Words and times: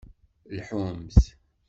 Lḥumt! 0.57 1.15